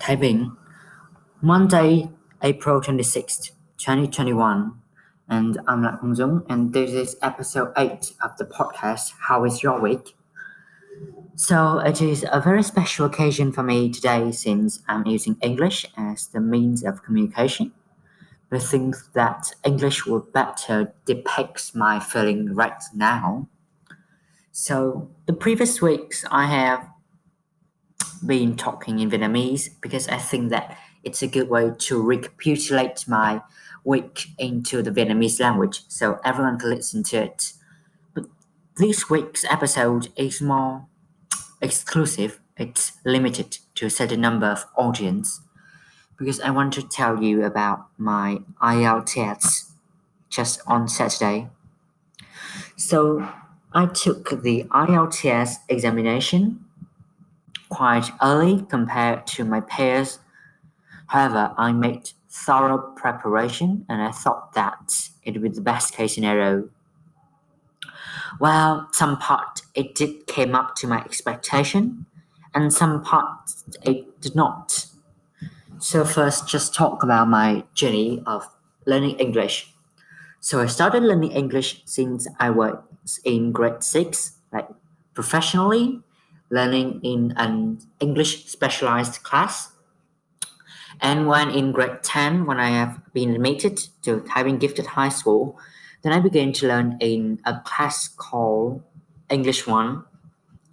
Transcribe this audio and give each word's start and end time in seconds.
Thai 0.00 0.16
Binh, 0.16 0.56
Monday, 1.42 2.08
April 2.42 2.80
26th, 2.80 3.50
2021. 3.76 4.72
And 5.28 5.60
I'm 5.68 5.82
Lạc 5.82 6.00
Hong 6.00 6.14
Dung, 6.14 6.42
and 6.48 6.72
this 6.72 6.92
is 6.92 7.16
episode 7.20 7.70
8 7.76 8.14
of 8.24 8.34
the 8.38 8.46
podcast, 8.46 9.12
How 9.28 9.44
is 9.44 9.62
Your 9.62 9.78
Week? 9.78 10.16
So, 11.36 11.80
it 11.80 12.00
is 12.00 12.24
a 12.32 12.40
very 12.40 12.62
special 12.62 13.04
occasion 13.04 13.52
for 13.52 13.62
me 13.62 13.90
today 13.90 14.32
since 14.32 14.80
I'm 14.88 15.06
using 15.06 15.36
English 15.42 15.84
as 15.98 16.28
the 16.28 16.40
means 16.40 16.82
of 16.82 17.02
communication. 17.02 17.72
I 18.50 18.58
think 18.58 18.96
that 19.12 19.52
English 19.64 20.06
will 20.06 20.20
better 20.20 20.94
depict 21.04 21.74
my 21.74 22.00
feeling 22.00 22.54
right 22.54 22.82
now. 22.94 23.48
So, 24.50 25.10
the 25.26 25.34
previous 25.34 25.82
weeks 25.82 26.24
I 26.30 26.46
have 26.46 26.88
been 28.26 28.56
talking 28.56 28.98
in 28.98 29.10
Vietnamese 29.10 29.70
because 29.80 30.08
I 30.08 30.16
think 30.16 30.50
that 30.50 30.78
it's 31.02 31.22
a 31.22 31.26
good 31.26 31.48
way 31.48 31.72
to 31.76 32.02
recapitulate 32.02 33.08
my 33.08 33.42
week 33.84 34.26
into 34.38 34.82
the 34.82 34.90
Vietnamese 34.90 35.40
language 35.40 35.82
so 35.88 36.20
everyone 36.24 36.58
can 36.58 36.70
listen 36.70 37.02
to 37.04 37.24
it. 37.24 37.52
But 38.14 38.26
this 38.76 39.08
week's 39.08 39.44
episode 39.44 40.08
is 40.16 40.40
more 40.40 40.86
exclusive, 41.60 42.40
it's 42.56 42.92
limited 43.04 43.58
to 43.76 43.86
a 43.86 43.90
certain 43.90 44.20
number 44.20 44.46
of 44.46 44.66
audience 44.76 45.40
because 46.18 46.40
I 46.40 46.50
want 46.50 46.74
to 46.74 46.82
tell 46.82 47.22
you 47.22 47.44
about 47.44 47.86
my 47.96 48.40
IELTS 48.62 49.70
just 50.28 50.60
on 50.66 50.86
Saturday. 50.86 51.48
So 52.76 53.26
I 53.72 53.86
took 53.86 54.42
the 54.42 54.64
IELTS 54.64 55.56
examination 55.68 56.64
quite 57.70 58.10
early 58.22 58.66
compared 58.68 59.26
to 59.28 59.44
my 59.44 59.60
peers. 59.60 60.18
However, 61.06 61.54
I 61.56 61.72
made 61.72 62.10
thorough 62.28 62.78
preparation 62.96 63.86
and 63.88 64.02
I 64.02 64.10
thought 64.10 64.52
that 64.52 65.08
it 65.24 65.32
would 65.32 65.42
be 65.42 65.48
the 65.48 65.60
best 65.60 65.94
case 65.94 66.14
scenario. 66.14 66.68
Well, 68.38 68.88
some 68.92 69.16
part 69.16 69.62
it 69.74 69.94
did 69.94 70.26
came 70.26 70.54
up 70.54 70.74
to 70.76 70.86
my 70.86 70.98
expectation 70.98 72.06
and 72.54 72.72
some 72.72 73.02
part 73.02 73.50
it 73.82 74.20
did 74.20 74.34
not. 74.34 74.86
So 75.78 76.04
first 76.04 76.48
just 76.48 76.74
talk 76.74 77.02
about 77.02 77.28
my 77.28 77.64
journey 77.74 78.22
of 78.26 78.46
learning 78.86 79.18
English. 79.18 79.72
So 80.40 80.60
I 80.60 80.66
started 80.66 81.02
learning 81.02 81.32
English 81.32 81.82
since 81.84 82.28
I 82.38 82.50
was 82.50 83.20
in 83.24 83.52
grade 83.52 83.82
6 83.82 84.32
like 84.52 84.68
professionally 85.14 86.00
learning 86.50 87.00
in 87.02 87.32
an 87.36 87.78
English 88.00 88.46
specialized 88.46 89.22
class. 89.22 89.72
And 91.00 91.26
when 91.26 91.50
in 91.50 91.72
grade 91.72 92.02
10, 92.02 92.46
when 92.46 92.60
I 92.60 92.70
have 92.70 93.00
been 93.14 93.34
admitted 93.34 93.78
to 94.02 94.20
Thai 94.20 94.44
Binh 94.44 94.60
Gifted 94.60 94.86
High 94.86 95.08
School, 95.08 95.58
then 96.02 96.12
I 96.12 96.20
began 96.20 96.52
to 96.54 96.68
learn 96.68 96.98
in 97.00 97.40
a 97.46 97.60
class 97.60 98.08
called 98.08 98.82
English 99.30 99.66
1. 99.66 100.04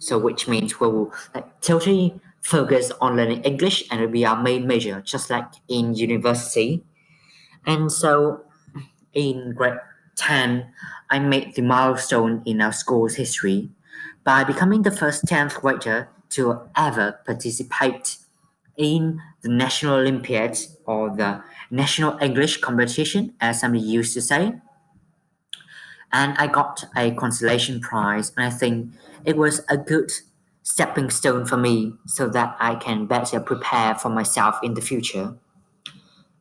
So 0.00 0.18
which 0.18 0.46
means 0.46 0.78
we 0.78 0.88
will 0.88 1.12
like, 1.34 1.60
totally 1.60 2.20
focus 2.40 2.92
on 3.00 3.16
learning 3.16 3.42
English 3.42 3.84
and 3.90 4.00
it 4.00 4.06
will 4.06 4.12
be 4.12 4.26
our 4.26 4.40
main 4.40 4.66
major, 4.66 5.00
just 5.00 5.30
like 5.30 5.48
in 5.68 5.94
university. 5.94 6.84
And 7.66 7.90
so 7.90 8.42
in 9.12 9.54
grade 9.54 9.78
10, 10.16 10.66
I 11.10 11.18
made 11.18 11.54
the 11.54 11.62
milestone 11.62 12.42
in 12.44 12.60
our 12.60 12.72
school's 12.72 13.14
history 13.14 13.70
by 14.24 14.44
becoming 14.44 14.82
the 14.82 14.90
first 14.90 15.24
10th 15.24 15.60
grader 15.60 16.08
to 16.30 16.60
ever 16.76 17.20
participate 17.24 18.18
in 18.76 19.20
the 19.42 19.48
National 19.48 19.96
Olympiad 19.96 20.56
or 20.84 21.14
the 21.14 21.42
National 21.70 22.16
English 22.20 22.58
Competition, 22.58 23.34
as 23.40 23.60
some 23.60 23.74
used 23.74 24.14
to 24.14 24.22
say. 24.22 24.54
And 26.12 26.38
I 26.38 26.46
got 26.46 26.84
a 26.96 27.10
consolation 27.12 27.80
prize, 27.80 28.32
and 28.36 28.46
I 28.46 28.50
think 28.50 28.92
it 29.24 29.36
was 29.36 29.60
a 29.68 29.76
good 29.76 30.10
stepping 30.62 31.10
stone 31.10 31.44
for 31.44 31.56
me 31.56 31.94
so 32.06 32.28
that 32.28 32.56
I 32.60 32.74
can 32.76 33.06
better 33.06 33.40
prepare 33.40 33.94
for 33.94 34.08
myself 34.08 34.58
in 34.62 34.74
the 34.74 34.80
future. 34.80 35.36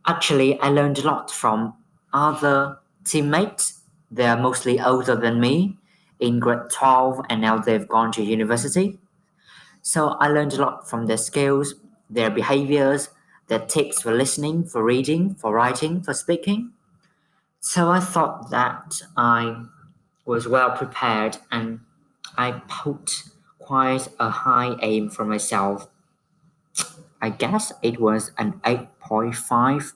Actually, 0.05 0.59
I 0.59 0.69
learned 0.69 0.99
a 0.99 1.03
lot 1.03 1.31
from 1.31 1.73
other 2.13 2.77
teammates. 3.03 3.81
They 4.11 4.25
are 4.25 4.37
mostly 4.37 4.79
older 4.79 5.15
than 5.15 5.39
me, 5.39 5.77
in 6.19 6.39
grade 6.39 6.69
12 6.71 7.21
and 7.29 7.41
now 7.41 7.57
they've 7.57 7.87
gone 7.87 8.11
to 8.13 8.23
university. 8.23 8.99
So 9.81 10.09
I 10.19 10.27
learned 10.27 10.53
a 10.53 10.61
lot 10.61 10.89
from 10.89 11.05
their 11.05 11.17
skills, 11.17 11.75
their 12.09 12.29
behaviors, 12.29 13.09
their 13.47 13.59
tips 13.59 14.01
for 14.01 14.13
listening, 14.13 14.65
for 14.65 14.83
reading, 14.83 15.35
for 15.35 15.53
writing, 15.53 16.01
for 16.01 16.13
speaking. 16.13 16.71
So 17.59 17.89
I 17.89 17.99
thought 17.99 18.49
that 18.51 19.01
I 19.15 19.65
was 20.25 20.47
well 20.47 20.71
prepared 20.71 21.37
and 21.51 21.79
I 22.37 22.61
put 22.67 23.23
quite 23.59 24.09
a 24.19 24.29
high 24.29 24.75
aim 24.81 25.09
for 25.09 25.25
myself. 25.25 25.87
I 27.21 27.29
guess 27.29 27.73
it 27.81 27.99
was 27.99 28.31
an 28.37 28.61
8.5 28.63 29.93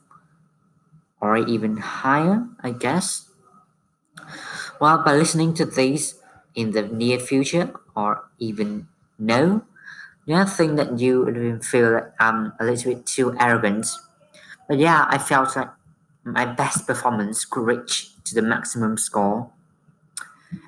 or 1.21 1.37
even 1.37 1.77
higher, 1.77 2.47
I 2.61 2.71
guess. 2.71 3.30
Well, 4.81 5.03
by 5.03 5.13
listening 5.13 5.53
to 5.61 5.65
these 5.65 6.15
in 6.55 6.71
the 6.71 6.81
near 6.81 7.19
future 7.19 7.71
or 7.95 8.25
even 8.39 8.87
no, 9.19 9.61
you 10.25 10.43
think 10.45 10.75
that 10.77 10.97
you 10.97 11.29
even 11.29 11.59
feel 11.59 11.91
that 11.91 12.15
I'm 12.19 12.53
a 12.59 12.65
little 12.65 12.95
bit 12.95 13.05
too 13.05 13.37
arrogant. 13.39 13.85
But 14.67 14.79
yeah, 14.79 15.05
I 15.07 15.19
felt 15.19 15.55
like 15.55 15.69
my 16.23 16.45
best 16.45 16.87
performance 16.87 17.45
could 17.45 17.63
reach 17.63 18.09
to 18.23 18.33
the 18.33 18.41
maximum 18.41 18.97
score. 18.97 19.51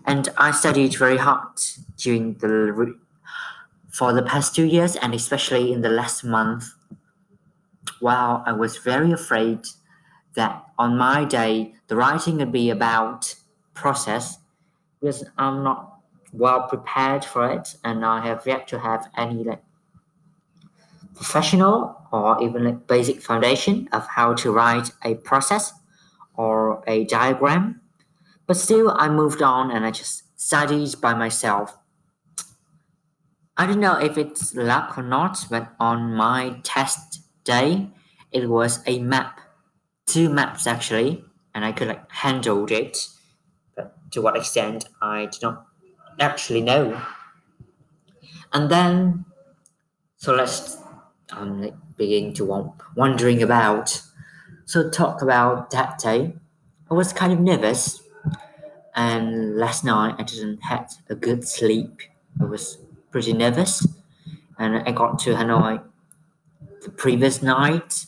And 0.05 0.29
I 0.37 0.51
studied 0.51 0.95
very 0.95 1.17
hard 1.17 1.57
during 1.97 2.35
the 2.35 2.95
for 3.89 4.13
the 4.13 4.21
past 4.21 4.53
two 4.53 4.65
years 4.65 4.95
and 4.95 5.15
especially 5.15 5.73
in 5.73 5.81
the 5.81 5.89
last 5.89 6.23
month. 6.23 6.65
While 7.99 8.43
I 8.45 8.51
was 8.51 8.77
very 8.77 9.11
afraid 9.11 9.61
that 10.35 10.65
on 10.77 10.99
my 10.99 11.25
day 11.25 11.73
the 11.87 11.95
writing 11.95 12.37
would 12.37 12.51
be 12.51 12.69
about 12.69 13.33
process 13.73 14.37
because 14.99 15.23
I'm 15.37 15.63
not 15.63 15.99
well 16.31 16.63
prepared 16.63 17.23
for 17.23 17.49
it 17.51 17.75
and 17.83 18.05
I 18.05 18.25
have 18.25 18.45
yet 18.47 18.67
to 18.69 18.79
have 18.79 19.09
any 19.17 19.43
like 19.43 19.63
professional 21.13 21.95
or 22.11 22.41
even 22.41 22.63
like 22.65 22.87
basic 22.87 23.21
foundation 23.21 23.87
of 23.91 24.07
how 24.07 24.33
to 24.35 24.51
write 24.51 24.91
a 25.03 25.15
process 25.15 25.73
or 26.35 26.83
a 26.87 27.05
diagram. 27.05 27.81
But 28.47 28.57
still 28.57 28.93
I 28.97 29.09
moved 29.09 29.41
on 29.41 29.71
and 29.71 29.85
I 29.85 29.91
just 29.91 30.23
studied 30.39 30.99
by 30.99 31.13
myself. 31.13 31.77
I 33.55 33.67
don't 33.67 33.79
know 33.79 33.97
if 33.99 34.17
it's 34.17 34.55
luck 34.55 34.97
or 34.97 35.03
not, 35.03 35.45
but 35.49 35.73
on 35.79 36.15
my 36.15 36.59
test 36.63 37.21
day, 37.43 37.89
it 38.31 38.49
was 38.49 38.81
a 38.87 38.99
map, 38.99 39.39
two 40.07 40.27
maps 40.27 40.65
actually, 40.65 41.23
and 41.53 41.63
I 41.63 41.71
could 41.71 41.87
like 41.87 42.11
handle 42.11 42.65
it 42.71 43.07
to 44.13 44.21
what 44.21 44.37
extent 44.37 44.85
I 45.01 45.25
do 45.25 45.37
not 45.41 45.65
actually 46.19 46.61
know. 46.61 47.01
And 48.53 48.69
then, 48.69 49.25
so 50.17 50.33
let's 50.33 50.77
um, 51.31 51.69
begin 51.97 52.33
to 52.35 52.45
want, 52.45 52.71
wondering 52.95 53.41
about. 53.41 54.01
So 54.65 54.89
talk 54.89 55.21
about 55.21 55.71
that 55.71 55.99
day. 55.99 56.35
I 56.89 56.93
was 56.93 57.11
kind 57.11 57.33
of 57.33 57.39
nervous, 57.39 58.01
and 58.95 59.57
last 59.57 59.83
night 59.83 60.15
I 60.19 60.23
didn't 60.23 60.63
have 60.63 60.91
a 61.09 61.15
good 61.15 61.47
sleep. 61.47 62.01
I 62.39 62.45
was 62.45 62.77
pretty 63.11 63.33
nervous, 63.33 63.87
and 64.59 64.77
I 64.87 64.91
got 64.91 65.19
to 65.19 65.33
Hanoi 65.33 65.81
the 66.83 66.91
previous 66.91 67.41
night, 67.41 68.05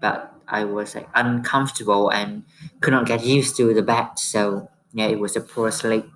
but 0.00 0.32
I 0.48 0.64
was 0.64 0.94
like 0.94 1.08
uncomfortable 1.14 2.08
and 2.08 2.44
could 2.80 2.92
not 2.92 3.06
get 3.06 3.24
used 3.24 3.56
to 3.56 3.74
the 3.74 3.82
bed. 3.82 4.18
So 4.18 4.70
yeah, 4.92 5.06
it 5.06 5.18
was 5.18 5.36
a 5.36 5.40
poor 5.40 5.70
sleep 5.70 6.10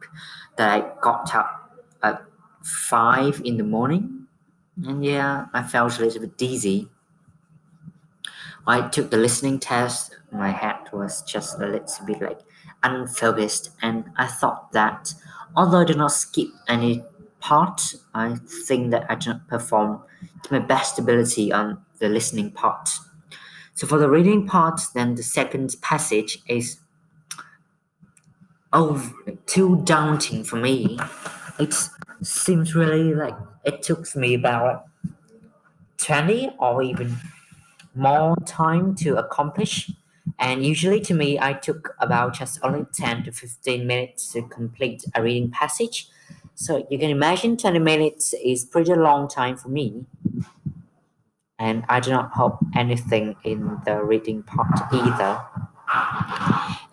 that 0.56 0.70
I 0.70 1.00
got 1.00 1.34
up 1.34 1.78
at 2.02 2.22
five 2.62 3.40
in 3.44 3.56
the 3.56 3.64
morning. 3.64 4.26
And 4.84 5.04
yeah, 5.04 5.46
I 5.52 5.62
felt 5.62 5.98
a 5.98 6.04
little 6.04 6.20
bit 6.20 6.36
dizzy. 6.36 6.88
I 8.66 8.88
took 8.88 9.10
the 9.10 9.16
listening 9.16 9.60
test. 9.60 10.16
My 10.32 10.50
head 10.50 10.76
was 10.92 11.22
just 11.22 11.60
a 11.60 11.66
little 11.66 12.06
bit 12.06 12.20
like 12.20 12.40
unfocused, 12.82 13.70
and 13.82 14.04
I 14.16 14.26
thought 14.26 14.72
that 14.72 15.14
although 15.54 15.80
I 15.80 15.84
did 15.84 15.98
not 15.98 16.12
skip 16.12 16.48
any 16.66 17.04
part, 17.40 17.94
I 18.14 18.36
think 18.66 18.90
that 18.90 19.06
I 19.10 19.14
did 19.14 19.28
not 19.28 19.48
perform 19.48 20.02
to 20.42 20.52
my 20.52 20.58
best 20.58 20.98
ability 20.98 21.52
on 21.52 21.84
the 21.98 22.08
listening 22.08 22.50
part. 22.50 22.90
So 23.74 23.86
for 23.86 23.98
the 23.98 24.08
reading 24.08 24.46
part, 24.46 24.80
then 24.94 25.14
the 25.14 25.22
second 25.22 25.76
passage 25.82 26.42
is 26.48 26.78
oh 28.74 29.12
too 29.46 29.80
daunting 29.84 30.44
for 30.44 30.56
me. 30.56 30.98
It 31.58 31.74
seems 32.22 32.74
really 32.74 33.14
like 33.14 33.36
it 33.64 33.82
took 33.82 34.14
me 34.16 34.34
about 34.34 34.84
20 35.98 36.50
or 36.58 36.82
even 36.82 37.16
more 37.94 38.36
time 38.44 38.94
to 38.96 39.16
accomplish. 39.16 39.90
And 40.38 40.64
usually 40.64 41.00
to 41.02 41.14
me, 41.14 41.38
I 41.38 41.52
took 41.52 41.94
about 42.00 42.34
just 42.34 42.58
only 42.62 42.84
10 42.92 43.24
to 43.24 43.32
15 43.32 43.86
minutes 43.86 44.32
to 44.32 44.42
complete 44.42 45.04
a 45.14 45.22
reading 45.22 45.50
passage. 45.50 46.08
So 46.56 46.86
you 46.90 46.98
can 46.98 47.10
imagine 47.10 47.56
20 47.56 47.78
minutes 47.78 48.34
is 48.44 48.64
pretty 48.64 48.94
long 48.94 49.28
time 49.28 49.56
for 49.56 49.68
me. 49.68 50.04
And 51.58 51.84
I 51.88 52.00
do 52.00 52.10
not 52.10 52.32
hope 52.32 52.58
anything 52.74 53.36
in 53.44 53.78
the 53.84 54.02
reading 54.02 54.42
part 54.42 54.92
either. 54.92 55.40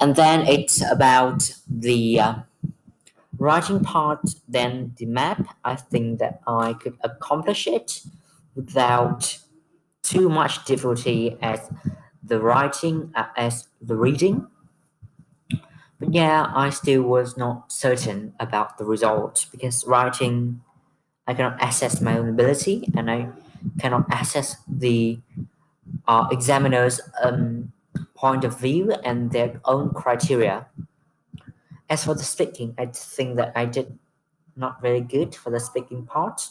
And 0.01 0.15
then 0.15 0.47
it's 0.47 0.81
about 0.81 1.53
the 1.69 2.19
uh, 2.19 2.35
writing 3.37 3.81
part, 3.81 4.21
then 4.47 4.93
the 4.97 5.05
map. 5.05 5.55
I 5.63 5.75
think 5.75 6.17
that 6.17 6.41
I 6.47 6.73
could 6.73 6.97
accomplish 7.03 7.67
it 7.67 8.01
without 8.55 9.37
too 10.01 10.27
much 10.27 10.65
difficulty 10.65 11.37
as 11.41 11.69
the 12.23 12.39
writing 12.39 13.11
uh, 13.15 13.25
as 13.37 13.67
the 13.79 13.95
reading. 13.95 14.47
But 15.99 16.13
yeah, 16.13 16.51
I 16.55 16.71
still 16.71 17.03
was 17.03 17.37
not 17.37 17.71
certain 17.71 18.33
about 18.39 18.79
the 18.79 18.85
result 18.85 19.45
because 19.51 19.85
writing, 19.85 20.61
I 21.27 21.35
cannot 21.35 21.63
assess 21.63 22.01
my 22.01 22.17
own 22.17 22.27
ability 22.27 22.89
and 22.97 23.11
I 23.11 23.29
cannot 23.79 24.05
assess 24.11 24.57
the 24.67 25.19
uh, 26.07 26.27
examiner's 26.31 26.99
um, 27.21 27.71
point 28.21 28.43
of 28.43 28.59
view 28.59 28.91
and 29.03 29.31
their 29.31 29.59
own 29.65 29.89
criteria. 29.89 30.67
As 31.89 32.05
for 32.05 32.13
the 32.13 32.23
speaking, 32.23 32.75
I 32.77 32.85
think 32.85 33.35
that 33.37 33.51
I 33.55 33.65
did 33.65 33.97
not 34.55 34.81
very 34.81 35.01
good 35.01 35.33
for 35.33 35.49
the 35.49 35.59
speaking 35.59 36.05
part. 36.05 36.47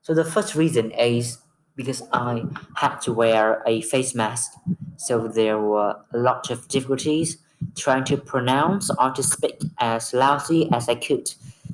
So 0.00 0.14
the 0.14 0.24
first 0.24 0.54
reason 0.54 0.90
is 0.92 1.38
because 1.76 2.02
I 2.12 2.44
had 2.76 2.96
to 3.02 3.12
wear 3.12 3.62
a 3.66 3.82
face 3.82 4.14
mask. 4.14 4.52
So 4.96 5.28
there 5.28 5.58
were 5.58 5.94
a 6.12 6.18
lot 6.18 6.50
of 6.50 6.68
difficulties 6.68 7.36
trying 7.76 8.04
to 8.04 8.16
pronounce 8.16 8.90
or 8.98 9.10
to 9.10 9.22
speak 9.22 9.60
as 9.78 10.14
loudly 10.14 10.70
as 10.72 10.88
I 10.88 10.94
could. 10.94 11.30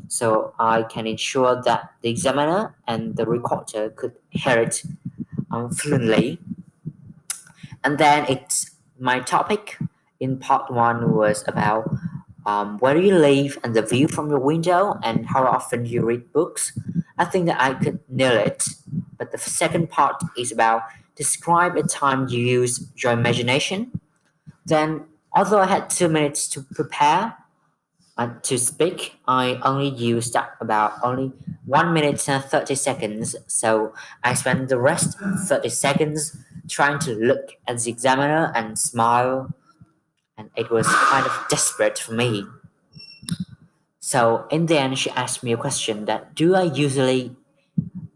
So 0.09 0.55
I 0.59 0.83
can 0.83 1.07
ensure 1.07 1.63
that 1.63 1.93
the 2.03 2.11
examiner 2.11 2.75
and 2.89 3.17
the 3.17 3.27
recorder 3.27 3.91
could 3.91 4.15
hear 4.31 4.59
it 4.59 4.83
um, 5.53 5.71
fluently. 5.71 6.39
And 7.85 7.99
then 7.99 8.27
it's 8.29 8.71
my 9.01 9.21
topic 9.21 9.79
in 10.21 10.39
part 10.39 10.71
one 10.71 11.15
was 11.15 11.43
about 11.49 11.91
um, 12.47 12.79
where 12.79 12.97
you 12.97 13.17
live 13.17 13.59
and 13.65 13.75
the 13.75 13.83
view 13.83 14.07
from 14.07 14.29
your 14.31 14.39
window 14.39 14.99
and 15.03 15.27
how 15.27 15.45
often 15.47 15.87
you 15.87 16.05
read 16.05 16.33
books. 16.33 16.79
I 17.19 17.25
think 17.25 17.47
that 17.47 17.61
I 17.61 17.75
could 17.75 18.01
nail 18.09 18.37
it. 18.37 18.69
But 19.19 19.33
the 19.33 19.39
second 19.39 19.91
part 19.91 20.23
is 20.37 20.53
about 20.53 20.83
describe 21.17 21.77
a 21.77 21.83
time 21.83 22.29
you 22.29 22.39
use 22.39 22.91
your 23.03 23.13
imagination. 23.13 24.01
Then, 24.65 25.05
although 25.33 25.61
I 25.61 25.67
had 25.67 25.91
two 25.91 26.09
minutes 26.09 26.49
to 26.49 26.63
prepare 26.63 27.37
uh, 28.17 28.35
to 28.43 28.59
speak, 28.59 29.17
I 29.27 29.61
only 29.63 29.89
used 29.89 30.37
about 30.61 30.93
only 31.03 31.33
one 31.67 31.93
minute 31.93 32.27
and 32.29 32.43
30 32.43 32.75
seconds. 32.75 33.37
So 33.47 33.93
I 34.25 34.35
spent 34.35 34.69
the 34.69 34.79
rest 34.79 35.19
30 35.19 35.69
seconds 35.69 36.37
trying 36.71 36.99
to 37.01 37.15
look 37.15 37.57
at 37.67 37.79
the 37.81 37.91
examiner 37.91 38.53
and 38.55 38.79
smile. 38.79 39.53
And 40.39 40.51
it 40.57 40.71
was 40.71 40.87
kind 40.87 41.27
of 41.27 41.33
desperate 41.51 41.99
for 41.99 42.13
me. 42.13 42.47
So 43.99 44.47
in 44.51 44.67
the 44.67 44.79
end, 44.79 44.99
she 44.99 45.11
asked 45.11 45.43
me 45.43 45.53
a 45.53 45.57
question 45.57 46.07
that 46.07 46.35
do 46.35 46.55
I 46.55 46.63
usually 46.63 47.37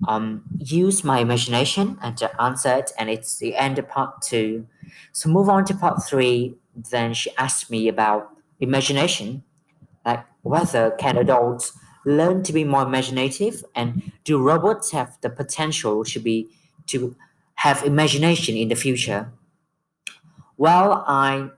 um, 0.08 0.42
use 0.58 1.04
my 1.04 1.18
imagination 1.18 1.98
and 2.02 2.16
to 2.16 2.42
answer 2.42 2.72
it, 2.74 2.92
and 2.98 3.10
it's 3.10 3.38
the 3.38 3.54
end 3.56 3.78
of 3.78 3.88
part 3.88 4.22
two. 4.22 4.66
So 5.12 5.28
move 5.28 5.48
on 5.48 5.64
to 5.66 5.74
part 5.74 6.02
three. 6.02 6.54
Then 6.90 7.14
she 7.14 7.30
asked 7.36 7.70
me 7.70 7.88
about 7.88 8.30
imagination, 8.60 9.44
like 10.04 10.24
whether 10.42 10.90
can 10.92 11.16
adults 11.16 11.72
learn 12.04 12.42
to 12.42 12.52
be 12.52 12.64
more 12.64 12.82
imaginative, 12.82 13.64
and 13.74 14.12
do 14.24 14.42
robots 14.42 14.90
have 14.90 15.18
the 15.20 15.30
potential 15.30 16.04
to 16.04 16.18
be 16.18 16.48
to 16.86 17.16
have 17.64 17.82
imagination 17.82 18.54
in 18.58 18.68
the 18.68 18.74
future? 18.74 19.32
Well, 20.58 21.02
I 21.06 21.48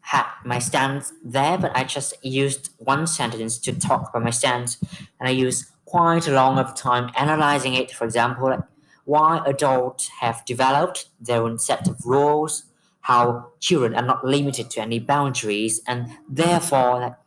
had 0.00 0.26
my 0.42 0.58
stance 0.58 1.12
there, 1.22 1.58
but 1.58 1.70
I 1.76 1.84
just 1.84 2.14
used 2.24 2.70
one 2.78 3.06
sentence 3.06 3.58
to 3.58 3.78
talk 3.78 4.08
about 4.08 4.24
my 4.24 4.30
stance, 4.30 4.78
and 5.18 5.28
I 5.28 5.32
used 5.32 5.66
quite 5.84 6.26
a 6.26 6.32
long 6.32 6.58
of 6.58 6.74
time 6.74 7.10
analyzing 7.14 7.74
it. 7.74 7.90
For 7.90 8.06
example, 8.06 8.56
why 9.04 9.42
adults 9.44 10.08
have 10.20 10.46
developed 10.46 11.10
their 11.20 11.42
own 11.42 11.58
set 11.58 11.88
of 11.88 11.96
rules, 12.06 12.64
how 13.00 13.52
children 13.60 13.94
are 13.94 14.08
not 14.12 14.24
limited 14.24 14.70
to 14.70 14.80
any 14.80 14.98
boundaries, 14.98 15.82
and 15.86 16.00
therefore, 16.26 17.18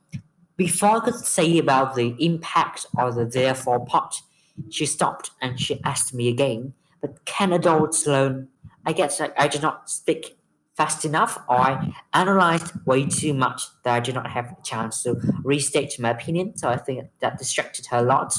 before 0.56 0.98
I 0.98 1.06
could 1.06 1.20
say 1.38 1.60
about 1.60 1.94
the 1.94 2.16
impact 2.18 2.88
or 2.98 3.14
the 3.14 3.26
therefore 3.26 3.86
part, 3.86 4.24
she 4.72 4.88
stopped 4.88 5.30
and 5.40 5.60
she 5.60 5.80
asked 5.84 6.16
me 6.16 6.30
again, 6.30 6.74
but 7.02 7.26
can 7.26 7.54
adults 7.54 8.08
learn? 8.08 8.50
I 8.86 8.94
guess 8.94 9.20
like, 9.20 9.34
I 9.38 9.48
did 9.48 9.62
not 9.62 9.90
speak 9.90 10.38
fast 10.76 11.04
enough 11.06 11.40
or 11.50 11.58
I 11.58 11.94
analyzed 12.14 12.72
way 12.86 13.06
too 13.06 13.34
much 13.34 13.64
that 13.84 13.96
I 13.96 14.00
did 14.00 14.16
not 14.16 14.30
have 14.30 14.46
a 14.46 14.58
chance 14.64 15.04
to 15.04 15.16
restate 15.44 16.00
my 16.00 16.12
opinion. 16.12 16.56
So 16.56 16.70
I 16.70 16.78
think 16.78 17.10
that 17.20 17.38
distracted 17.38 17.88
her 17.88 17.98
a 17.98 18.04
lot. 18.04 18.36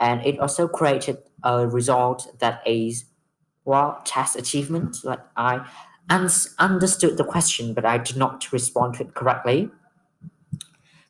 And 0.00 0.24
it 0.26 0.40
also 0.40 0.66
created 0.66 1.18
a 1.44 1.66
result 1.68 2.26
that 2.40 2.66
is, 2.66 3.04
well, 3.64 4.00
test 4.04 4.34
achievement. 4.34 4.96
Like 5.04 5.20
I 5.36 5.68
un- 6.08 6.30
understood 6.58 7.18
the 7.18 7.24
question, 7.24 7.74
but 7.74 7.84
I 7.84 7.98
did 7.98 8.16
not 8.16 8.50
respond 8.50 8.94
to 8.94 9.02
it 9.02 9.14
correctly. 9.14 9.70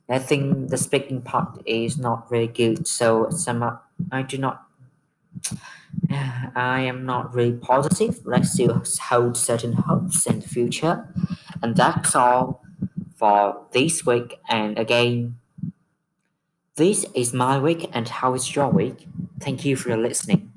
I 0.09 0.19
think 0.19 0.69
the 0.69 0.77
speaking 0.77 1.21
part 1.21 1.61
is 1.65 1.97
not 1.97 2.29
very 2.29 2.47
good. 2.47 2.85
So 2.85 3.29
some 3.29 3.79
I 4.11 4.21
do 4.21 4.37
not 4.37 4.67
I 6.55 6.81
am 6.81 7.05
not 7.05 7.33
really 7.33 7.57
positive, 7.57 8.19
I 8.31 8.41
still 8.41 8.83
hold 9.01 9.37
certain 9.37 9.73
hopes 9.73 10.25
in 10.25 10.39
the 10.39 10.47
future. 10.47 11.07
And 11.61 11.75
that's 11.75 12.15
all 12.15 12.63
for 13.15 13.65
this 13.71 14.05
week. 14.05 14.39
And 14.49 14.77
again, 14.77 15.35
this 16.75 17.05
is 17.13 17.33
my 17.33 17.59
week, 17.59 17.89
and 17.93 18.07
how 18.07 18.33
is 18.33 18.55
your 18.55 18.69
week? 18.69 19.07
Thank 19.39 19.65
you 19.65 19.75
for 19.75 19.95
listening. 19.95 20.52